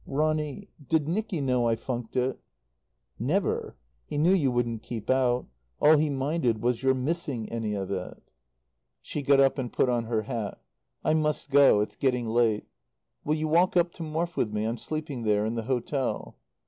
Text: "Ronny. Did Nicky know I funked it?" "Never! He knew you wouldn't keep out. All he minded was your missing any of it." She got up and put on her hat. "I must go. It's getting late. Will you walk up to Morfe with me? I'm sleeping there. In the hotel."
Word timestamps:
"Ronny. 0.07 0.67
Did 0.89 1.07
Nicky 1.07 1.41
know 1.41 1.67
I 1.67 1.75
funked 1.75 2.15
it?" 2.15 2.39
"Never! 3.19 3.75
He 4.07 4.17
knew 4.17 4.33
you 4.33 4.49
wouldn't 4.49 4.81
keep 4.81 5.11
out. 5.11 5.45
All 5.79 5.95
he 5.97 6.09
minded 6.09 6.63
was 6.63 6.81
your 6.81 6.95
missing 6.95 7.47
any 7.51 7.75
of 7.75 7.91
it." 7.91 8.17
She 8.99 9.21
got 9.21 9.39
up 9.39 9.59
and 9.59 9.71
put 9.71 9.89
on 9.89 10.05
her 10.05 10.23
hat. 10.23 10.59
"I 11.03 11.13
must 11.13 11.51
go. 11.51 11.81
It's 11.81 11.95
getting 11.95 12.27
late. 12.27 12.65
Will 13.23 13.35
you 13.35 13.47
walk 13.47 13.77
up 13.77 13.91
to 13.91 14.01
Morfe 14.01 14.35
with 14.35 14.51
me? 14.51 14.65
I'm 14.65 14.79
sleeping 14.79 15.21
there. 15.21 15.45
In 15.45 15.53
the 15.53 15.65
hotel." 15.69 16.35